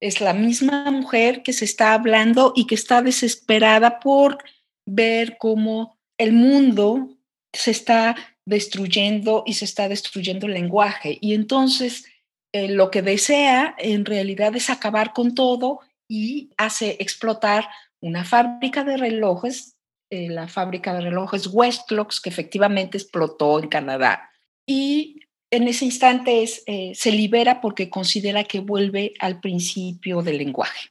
[0.00, 4.38] Es la misma mujer que se está hablando y que está desesperada por
[4.86, 7.16] ver cómo el mundo
[7.52, 11.18] se está destruyendo y se está destruyendo el lenguaje.
[11.20, 12.06] Y entonces
[12.52, 17.68] eh, lo que desea en realidad es acabar con todo y hace explotar
[18.00, 19.76] una fábrica de relojes,
[20.10, 24.30] eh, la fábrica de relojes Westlocks, que efectivamente explotó en Canadá.
[24.66, 25.25] Y
[25.56, 30.90] en ese instante eh, se libera porque considera que vuelve al principio del lenguaje.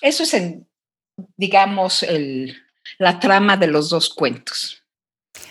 [0.00, 0.36] Eso es,
[1.36, 2.04] digamos,
[2.98, 4.82] la trama de los dos cuentos.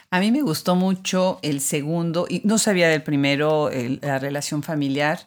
[0.09, 3.69] A mí me gustó mucho el segundo, y no sabía del primero,
[4.01, 5.19] la relación familiar,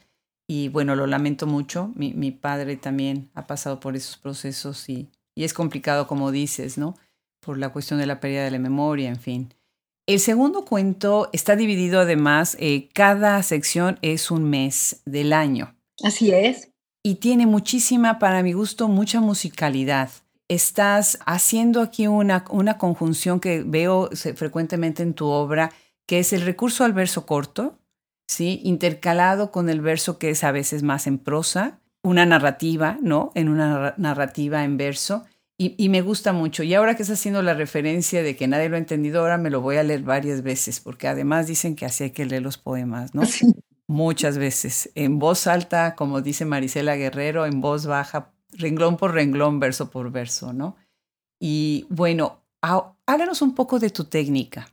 [0.47, 1.93] y bueno, lo lamento mucho.
[1.95, 6.97] Mi, padre también ha pasado por esos procesos y, y, es complicado, como dices, ¿no?
[7.41, 9.55] Por la cuestión de la pérdida de la memoria, en fin.
[10.07, 15.75] El segundo cuento está dividido además, eh, cada sección es un mes del año.
[16.03, 16.71] Así es.
[17.03, 20.11] Y tiene muchísima, para mi gusto, mucha musicalidad.
[20.49, 25.73] Estás haciendo aquí una, una conjunción que veo frecuentemente en tu obra,
[26.07, 27.79] que es el recurso al verso corto,
[28.29, 28.61] ¿sí?
[28.63, 33.33] intercalado con el verso que es a veces más en prosa, una narrativa, ¿no?
[33.35, 35.25] En una narrativa en verso,
[35.57, 36.65] y, me gusta mucho.
[36.65, 39.51] Y ahora que estás haciendo la referencia de que nadie lo ha entendido, ahora me
[39.51, 42.59] lo voy a leer varias veces, porque además dicen que así hay que leer los
[42.59, 43.23] poemas, ¿no?
[43.87, 44.91] Muchas veces.
[44.97, 50.11] En voz alta, como dice Marisela Guerrero, en voz baja, renglón por renglón, verso por
[50.11, 50.77] verso, ¿no?
[51.39, 52.43] Y bueno,
[53.07, 54.69] háblanos un poco de tu técnica.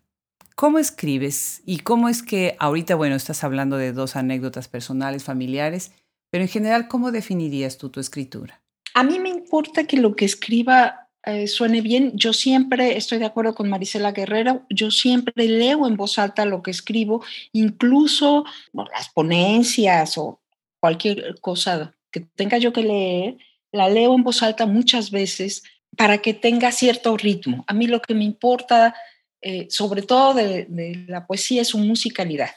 [0.56, 1.62] ¿Cómo escribes?
[1.66, 5.92] Y cómo es que ahorita, bueno, estás hablando de dos anécdotas personales, familiares,
[6.32, 8.61] pero en general, ¿cómo definirías tú tu escritura?
[8.94, 12.14] A mí me importa que lo que escriba eh, suene bien.
[12.16, 16.64] Yo siempre estoy de acuerdo con Marisela Guerrero, yo siempre leo en voz alta lo
[16.64, 17.24] que escribo,
[17.54, 20.42] incluso las ponencias o
[20.80, 23.38] cualquier cosa que tenga yo que leer,
[23.72, 25.64] la leo en voz alta muchas veces
[25.96, 27.64] para que tenga cierto ritmo.
[27.68, 28.96] A mí lo que me importa,
[29.42, 32.50] eh, sobre todo de, de la poesía, es su musicalidad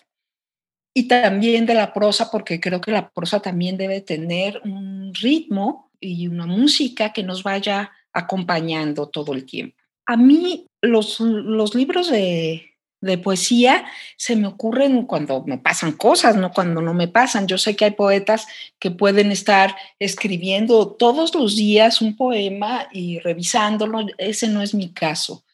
[0.95, 5.91] y también de la prosa, porque creo que la prosa también debe tener un ritmo
[6.05, 9.77] y una música que nos vaya acompañando todo el tiempo.
[10.07, 13.85] A mí los, los libros de, de poesía
[14.17, 17.47] se me ocurren cuando me pasan cosas, no cuando no me pasan.
[17.47, 18.47] Yo sé que hay poetas
[18.79, 24.07] que pueden estar escribiendo todos los días un poema y revisándolo.
[24.19, 25.45] Ese no es mi caso.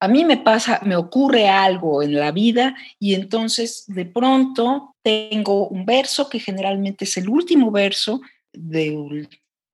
[0.00, 5.68] A mí me pasa, me ocurre algo en la vida y entonces de pronto tengo
[5.68, 8.20] un verso que generalmente es el último verso
[8.52, 9.26] de,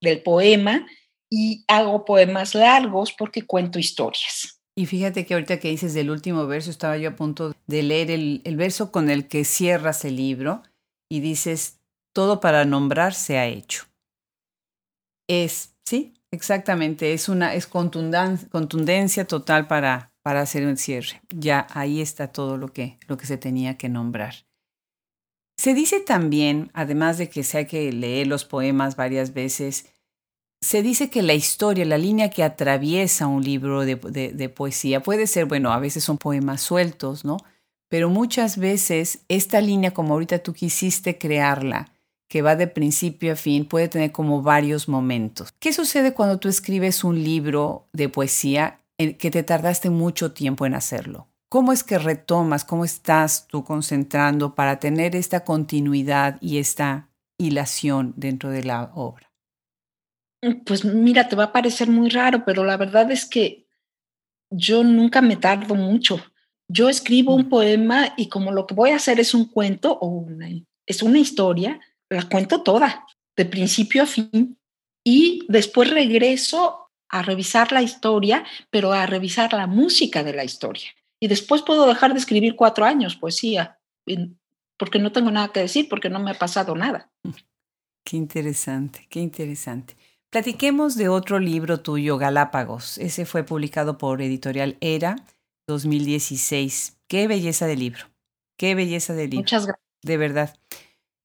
[0.02, 0.86] del poema
[1.30, 4.60] y hago poemas largos porque cuento historias.
[4.74, 8.10] Y fíjate que ahorita que dices del último verso, estaba yo a punto de leer
[8.10, 10.62] el, el verso con el que cierras el libro
[11.10, 11.80] y dices,
[12.12, 13.84] todo para nombrar se ha hecho.
[15.28, 21.20] Es, sí, exactamente, es una es contundencia total para, para hacer un cierre.
[21.28, 24.46] Ya ahí está todo lo que, lo que se tenía que nombrar.
[25.58, 29.91] Se dice también, además de que se que leer los poemas varias veces,
[30.62, 35.46] se dice que la historia, la línea que atraviesa un libro de, poesía puede ser,
[35.46, 37.37] bueno, a veces son poemas sueltos, ¿no?
[37.88, 41.92] Pero muchas veces esta línea, como ahorita tú quisiste crearla,
[42.29, 45.53] que va de principio a fin, puede tener como varios momentos.
[45.59, 50.75] ¿Qué sucede cuando tú escribes un libro de poesía que te tardaste mucho tiempo en
[50.75, 51.27] hacerlo?
[51.51, 58.14] ¿Cómo es que retomas, cómo estás tú concentrando para tener esta continuidad y esta hilación
[58.16, 59.31] dentro de la obra?
[60.64, 63.66] Pues mira, te va a parecer muy raro, pero la verdad es que
[64.50, 66.20] yo nunca me tardo mucho.
[66.68, 67.48] Yo escribo un mm.
[67.48, 70.48] poema y como lo que voy a hacer es un cuento o una,
[70.87, 73.06] es una historia, la cuento toda,
[73.37, 74.58] de principio a fin,
[75.04, 80.88] y después regreso a revisar la historia, pero a revisar la música de la historia.
[81.21, 83.79] Y después puedo dejar de escribir cuatro años poesía,
[84.77, 87.12] porque no tengo nada que decir, porque no me ha pasado nada.
[88.04, 89.96] Qué interesante, qué interesante.
[90.33, 92.96] Platiquemos de otro libro tuyo, Galápagos.
[92.96, 95.16] Ese fue publicado por Editorial Era
[95.68, 96.96] 2016.
[97.06, 98.06] Qué belleza de libro.
[98.56, 99.40] Qué belleza de libro.
[99.40, 99.87] Muchas gracias.
[100.02, 100.56] De verdad.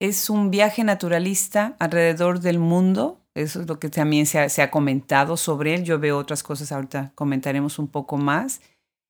[0.01, 3.21] Es un viaje naturalista alrededor del mundo.
[3.33, 5.85] Eso es lo que también se ha, se ha comentado sobre él.
[5.85, 8.59] Yo veo otras cosas, ahorita comentaremos un poco más.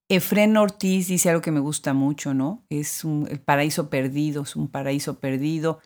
[0.10, 2.64] Efren Ortiz dice algo que me gusta mucho, ¿no?
[2.70, 5.80] Es un, el paraíso perdido, es un paraíso perdido.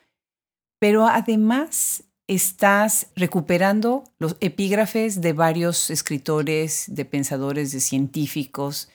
[0.82, 8.90] Pero además estás recuperando los epígrafes de varios escritores, de pensadores, de científicos.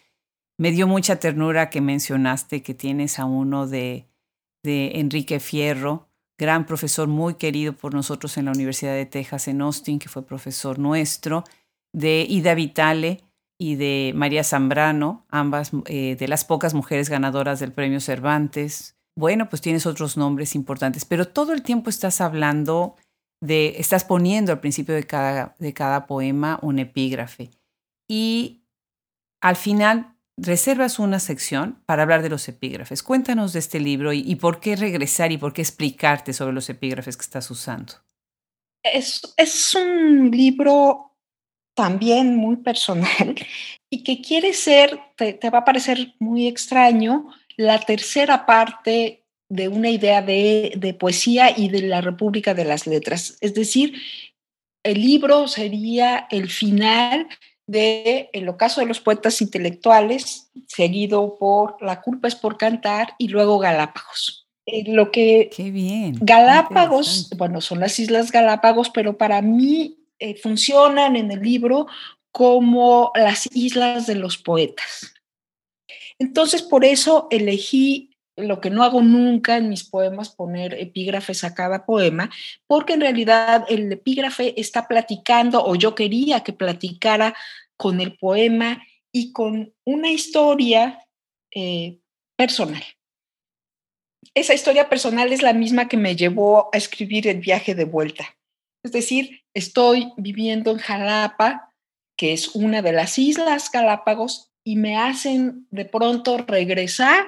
[0.58, 4.06] Me dio mucha ternura que mencionaste que tienes a uno de,
[4.62, 6.08] de Enrique Fierro,
[6.38, 10.24] gran profesor muy querido por nosotros en la Universidad de Texas en Austin, que fue
[10.24, 11.44] profesor nuestro,
[11.92, 13.22] de Ida Vitale
[13.58, 18.96] y de María Zambrano, ambas eh, de las pocas mujeres ganadoras del Premio Cervantes.
[19.14, 22.96] Bueno, pues tienes otros nombres importantes, pero todo el tiempo estás hablando
[23.40, 27.50] de, estás poniendo al principio de cada, de cada poema un epígrafe.
[28.08, 28.62] Y
[29.40, 33.02] al final reservas una sección para hablar de los epígrafes.
[33.02, 37.16] Cuéntanos de este libro y, por qué regresar y por qué explicarte sobre los epígrafes
[37.16, 37.94] que estás usando.
[38.82, 41.16] Es, es un libro
[41.74, 43.34] también muy personal
[43.90, 49.68] y que quiere ser, te, te, va a parecer muy extraño, la tercera parte de
[49.68, 53.38] una idea de, de poesía y de la República de las Letras.
[53.40, 53.94] Es decir,
[54.82, 57.28] el libro sería el final
[57.66, 63.28] de El ocaso de los poetas intelectuales, seguido por La culpa es por cantar y
[63.28, 64.46] luego Galápagos.
[64.66, 66.16] Eh, lo que Qué bien.
[66.20, 71.86] Galápagos, bueno, son las Islas Galápagos, pero para mí eh, funcionan en el libro
[72.32, 75.14] como las islas de los poetas.
[76.18, 81.54] Entonces, por eso elegí lo que no hago nunca en mis poemas, poner epígrafes a
[81.54, 82.30] cada poema,
[82.66, 87.34] porque en realidad el epígrafe está platicando, o yo quería que platicara
[87.76, 88.82] con el poema
[89.12, 91.06] y con una historia
[91.54, 91.98] eh,
[92.36, 92.84] personal.
[94.34, 98.36] Esa historia personal es la misma que me llevó a escribir el viaje de vuelta.
[98.84, 101.72] Es decir, estoy viviendo en Jalapa,
[102.18, 107.26] que es una de las islas Galápagos, y me hacen de pronto regresar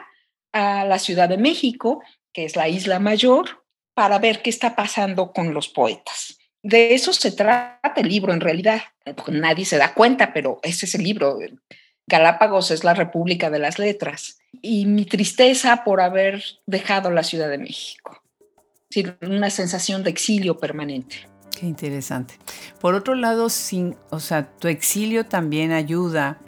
[0.53, 5.33] a la Ciudad de México, que es la isla mayor, para ver qué está pasando
[5.33, 6.39] con los poetas.
[6.63, 8.83] De eso se trata el libro en realidad.
[9.29, 11.39] Nadie se da cuenta, pero ese es el libro.
[12.07, 14.39] Galápagos es la República de las Letras.
[14.63, 18.23] Y mi tristeza por haber dejado la Ciudad de México.
[19.23, 21.17] una sensación de exilio permanente.
[21.59, 22.35] Qué interesante.
[22.81, 26.41] Por otro lado, sin, o sea, tu exilio también ayuda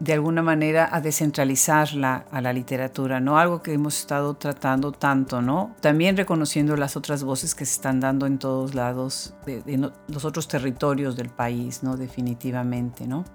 [0.00, 3.38] de alguna manera a descentralizarla a la literatura, ¿no?
[3.38, 5.76] Algo que hemos estado tratando tanto, ¿no?
[5.82, 10.48] También reconociendo las otras voces que se están dando en todos lados, de, los otros
[10.48, 11.98] territorios del país, ¿no?
[11.98, 13.26] Definitivamente, ¿no?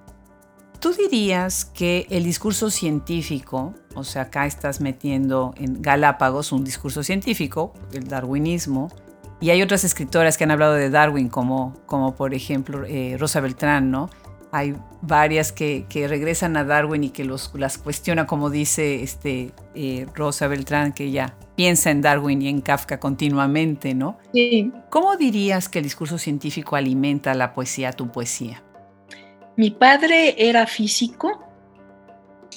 [0.79, 7.03] ¿Tú dirías que el discurso científico, o sea, acá estás metiendo en Galápagos un discurso
[7.03, 8.89] científico, el darwinismo,
[9.39, 13.39] y hay otras escritoras que han hablado de Darwin, como, como por ejemplo eh, Rosa
[13.39, 14.09] Beltrán, ¿no?
[14.55, 14.73] hay
[15.07, 20.47] varias que, regresan a Darwin y que los, las cuestiona, como dice este, eh, Rosa
[20.47, 24.17] Beltrán, que ella piensa en Darwin y en Kafka continuamente, ¿no?
[24.33, 24.71] Sí.
[24.89, 28.63] ¿Cómo dirías que el discurso científico alimenta la poesía, tu poesía?
[29.57, 31.45] Mi padre era físico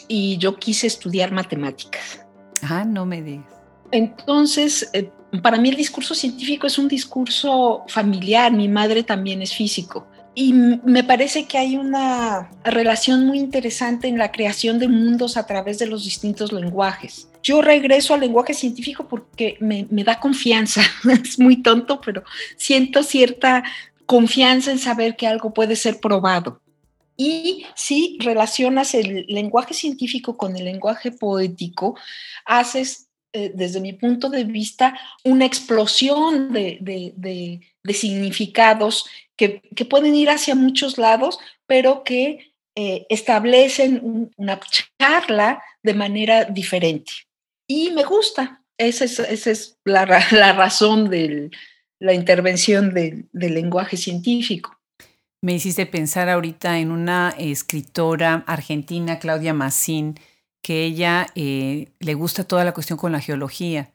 [0.08, 2.26] y yo quise estudiar matemáticas.
[2.62, 3.46] Ah, no me digas.
[3.92, 5.10] Entonces, eh,
[5.42, 8.52] para mí el discurso científico es un discurso familiar.
[8.52, 10.06] Mi madre también es físico.
[10.40, 15.48] Y me parece que hay una relación muy interesante en la creación de mundos a
[15.48, 17.28] través de los distintos lenguajes.
[17.42, 20.80] Yo regreso al lenguaje científico porque me, da confianza.
[21.24, 22.22] es muy tonto, pero
[22.56, 23.64] siento cierta
[24.06, 26.60] confianza en saber que algo puede ser probado.
[27.16, 31.98] Y si relacionas el lenguaje científico con el lenguaje poético,
[32.44, 39.04] haces, eh, desde mi punto de vista, una explosión de, de significados
[39.38, 44.60] que, pueden ir hacia muchos lados, pero que eh, establecen una
[44.98, 47.12] charla de manera diferente.
[47.66, 51.50] Y me gusta, esa es, la, razón de
[52.00, 54.78] la intervención del lenguaje científico.
[55.40, 60.18] Me hiciste pensar ahorita en una escritora argentina, Claudia Massín,
[60.62, 63.92] que ella eh, le gusta toda la cuestión con la geología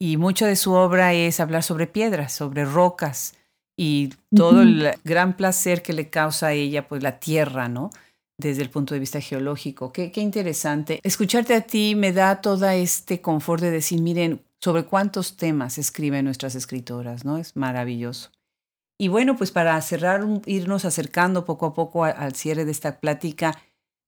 [0.00, 3.34] y mucho de su obra es hablar sobre piedras, sobre rocas
[3.82, 7.88] y todo el gran placer que le causa a ella, pues la tierra, ¿no?
[8.36, 9.90] Desde el punto de vista geológico.
[9.90, 11.00] Qué, qué interesante.
[11.02, 16.26] Escucharte a ti me da todo este confort de decir, miren, sobre cuántos temas escriben
[16.26, 17.38] nuestras escritoras, ¿no?
[17.38, 18.30] Es maravilloso.
[18.98, 23.56] Y bueno, pues para cerrar, irnos acercando poco a poco al cierre de esta plática,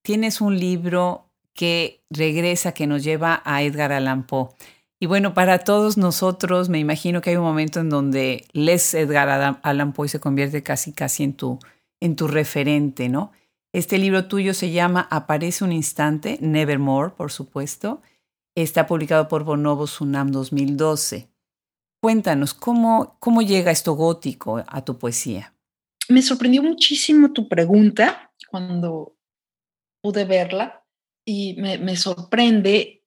[0.03, 4.51] tienes un libro que regresa, que nos lleva a Edgar Allan Poe.
[5.03, 9.59] Y bueno, para todos nosotros, me imagino que hay un momento en donde Les Edgar
[9.65, 11.59] Allan Poe se convierte casi, casi en tu,
[12.01, 13.33] en tu referente, ¿no?
[13.73, 18.01] Este libro tuyo se llama Aparece un instante, Nevermore, por supuesto.
[18.55, 21.29] Está publicado por Bonobo Sunam 2012.
[22.01, 25.53] Cuéntanos, ¿cómo, ¿cómo llega esto gótico a tu poesía?
[26.11, 29.17] Me sorprendió muchísimo tu pregunta cuando
[30.01, 30.87] pude verla
[31.25, 33.02] y me, sorprende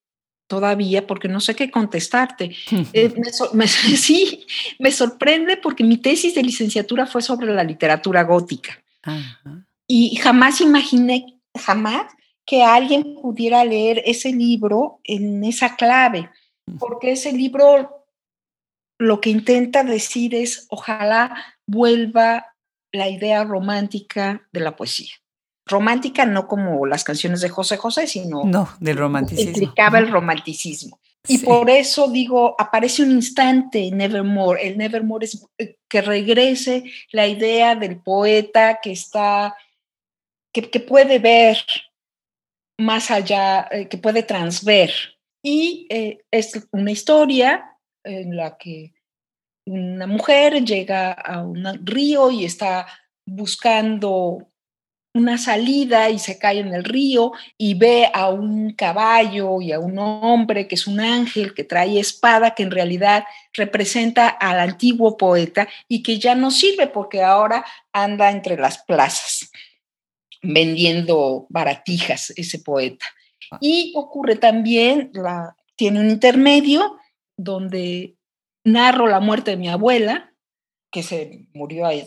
[0.47, 2.55] todavía porque no sé qué contestarte.
[2.93, 3.13] Eh,
[3.67, 4.45] sí,
[4.79, 8.81] me sorprende porque mi tesis de licenciatura fue sobre la literatura gótica.
[9.87, 12.11] Y jamás imaginé, jamás,
[12.45, 16.29] que alguien pudiera leer ese libro en esa clave,
[16.79, 18.05] porque ese libro
[18.97, 22.55] lo que intenta decir es, ojalá vuelva
[22.91, 25.13] la idea romántica de la poesía.
[25.65, 28.43] Romántica no como las canciones de José José, sino...
[28.43, 29.51] No, del romanticismo.
[29.51, 30.99] Implicaba el romanticismo.
[31.27, 34.67] Y por eso digo, aparece un instante Nevermore.
[34.67, 39.55] El Nevermore es eh, que regrese la idea del poeta que está,
[40.53, 41.57] que, puede ver
[42.77, 44.91] más allá, eh, que puede transver.
[45.43, 48.93] Y eh, es una historia en la que
[49.65, 52.85] una mujer llega a un río y está
[53.25, 54.51] buscando
[55.15, 59.79] una salida y se cae en el río y ve a un caballo y a
[59.79, 65.15] un hombre que es un ángel que trae espada que en realidad representa al antiguo
[65.15, 69.49] poeta y que ya no sirve porque ahora anda entre las plazas
[70.41, 73.05] vendiendo baratijas ese poeta.
[73.51, 73.57] Ah.
[73.61, 76.97] Y ocurre también, la, tiene un intermedio
[77.37, 78.17] donde
[78.65, 80.33] narro la muerte de mi abuela,
[80.91, 82.05] que se murió ahí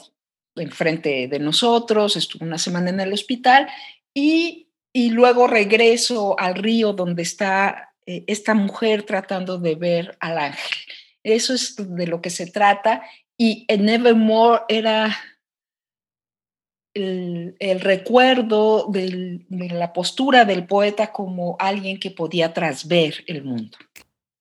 [0.60, 3.68] enfrente de nosotros, estuvo una semana en el hospital,
[4.14, 10.38] y, y luego regreso al río donde está eh, esta mujer tratando de ver al
[10.38, 10.78] ángel.
[11.22, 13.02] Eso es de lo que se trata,
[13.36, 15.16] y en Nevermore era
[16.94, 23.78] el recuerdo de la postura del poeta como alguien que podía trasver el mundo.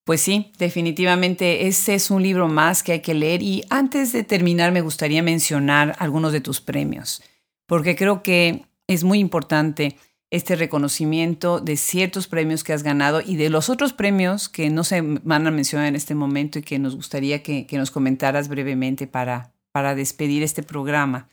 [0.08, 4.24] Pues sí, definitivamente ese es un libro más que hay que leer y antes de
[4.24, 7.22] terminar me gustaría mencionar algunos de tus premios,
[7.66, 9.98] porque creo que es muy importante
[10.32, 14.86] este reconocimiento de ciertos premios que has ganado y de los otros premios que no
[14.86, 19.08] se van a mencionar en este momento y que nos gustaría que, nos comentaras brevemente
[19.08, 21.28] para, para despedir este programa.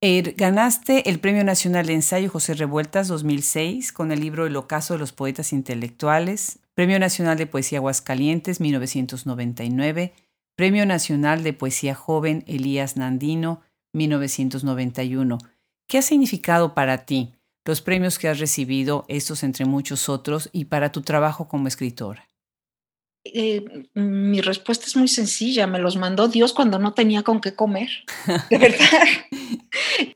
[0.00, 4.94] Er, ganaste el Premio Nacional de Ensayo José Revueltas 2006 con el libro El ocaso
[4.94, 10.14] de los poetas intelectuales, Premio Nacional de Poesía Aguascalientes 1999,
[10.56, 13.60] Premio Nacional de Poesía Joven Elías Nandino
[13.92, 15.36] 1991.
[15.86, 17.34] ¿Qué ha significado para ti
[17.66, 22.30] los premios que has recibido, estos entre muchos otros, y para tu trabajo como escritora?
[23.24, 23.62] Eh,
[23.92, 27.90] mi respuesta es muy sencilla, me los mandó Dios cuando no tenía con qué comer,
[28.48, 29.06] de verdad.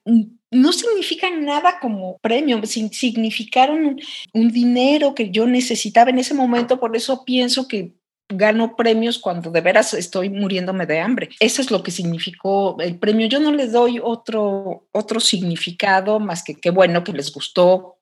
[0.54, 4.00] no significan nada como premio, significaron
[4.32, 7.92] un dinero que yo necesitaba en ese momento, por eso pienso que
[8.28, 11.28] gano premios cuando de veras estoy muriéndome de hambre.
[11.40, 13.26] Eso es lo que significó el premio.
[13.26, 17.98] Yo no le doy otro, otro significado más que qué bueno que les gustó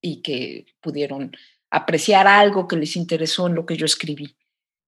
[0.00, 1.32] y que pudieron
[1.70, 4.36] apreciar algo que les interesó en lo que yo escribí,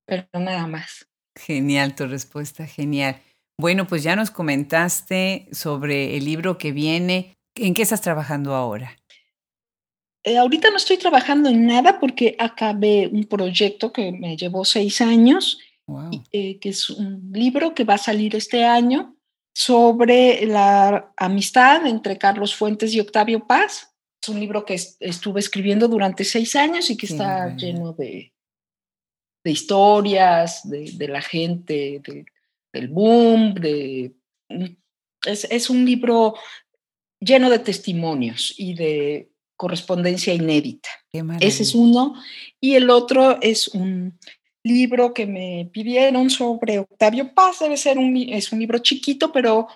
[0.06, 1.08] pero nada más.
[1.36, 3.20] Genial tu respuesta, genial.
[3.60, 7.34] Bueno, pues ya nos comentaste sobre el libro que viene.
[7.56, 8.96] ¿En qué estás trabajando ahora?
[10.22, 15.00] Eh, ahorita no estoy trabajando en nada porque acabé un proyecto que me llevó seis
[15.00, 15.58] años,
[16.30, 19.16] eh, que es un libro que va a salir este año
[19.52, 23.92] sobre la amistad entre Carlos Fuentes y Octavio Paz.
[24.22, 28.32] Es un libro que estuve escribiendo durante seis años y que está lleno de,
[29.44, 32.02] de historias, de, la gente,
[32.72, 34.14] del boom, de,
[35.26, 36.34] es, es, un libro
[37.20, 40.88] lleno de testimonios y de correspondencia inédita.
[41.40, 42.14] Ese es uno.
[42.60, 44.18] Y el otro es un
[44.62, 47.58] libro que me pidieron sobre Octavio Paz.
[47.60, 49.66] Debe ser un, es un libro chiquito, pero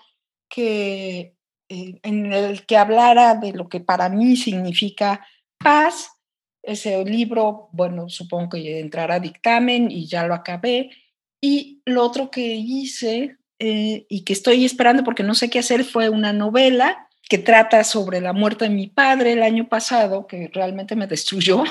[0.49, 1.35] que
[1.69, 5.27] eh, en el que hablara de lo que para mí significa
[5.59, 6.11] paz.
[6.63, 10.91] Ese libro, bueno, supongo que entrará a dictamen y ya lo acabé.
[11.45, 15.85] Y lo otro que hice eh, y que estoy esperando porque no sé qué hacer
[15.85, 20.51] fue una novela que trata sobre la muerte de mi padre el año pasado, que
[20.53, 21.65] realmente me destruyó.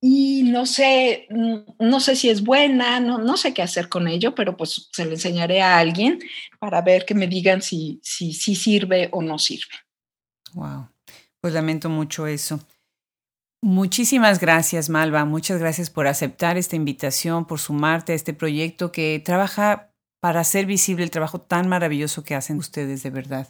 [0.00, 4.34] Y no sé, no sé si es buena, no, no sé qué hacer con ello,
[4.34, 6.20] pero pues se lo enseñaré a alguien
[6.58, 9.74] para ver que me digan si, si, si sirve o no sirve.
[10.54, 10.88] Wow,
[11.40, 12.60] pues lamento mucho eso.
[13.62, 15.24] Muchísimas gracias, Malva.
[15.26, 20.66] Muchas gracias por aceptar esta invitación, por sumarte a este proyecto que trabaja para hacer
[20.66, 23.48] visible el trabajo tan maravilloso que hacen ustedes, de verdad.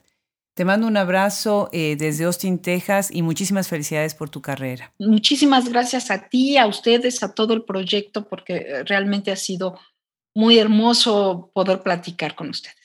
[0.55, 4.93] Te mando un abrazo eh, desde Austin, Texas y muchísimas felicidades por tu carrera.
[4.99, 9.79] Muchísimas gracias a ti, a ustedes, a todo el proyecto, porque realmente ha sido
[10.35, 12.80] muy hermoso poder platicar con ustedes.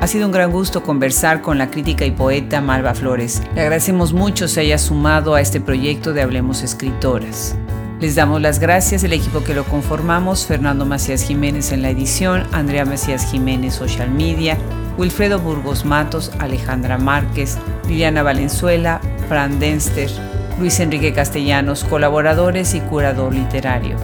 [0.00, 3.42] Ha sido un gran gusto conversar con la crítica y poeta Malva Flores.
[3.54, 7.54] Le agradecemos mucho se haya sumado a este proyecto de Hablemos Escritoras.
[8.00, 12.46] Les damos las gracias el equipo que lo conformamos, Fernando Macías Jiménez en la edición,
[12.50, 14.56] Andrea Macías Jiménez Social Media,
[14.96, 20.10] Wilfredo Burgos Matos, Alejandra Márquez, Liliana Valenzuela, Fran Denster,
[20.58, 23.98] Luis Enrique Castellanos, colaboradores y curador literario.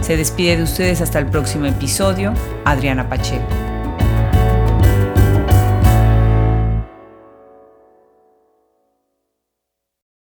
[0.00, 2.34] Se despide de ustedes hasta el próximo episodio,
[2.64, 3.79] Adriana Pacheco.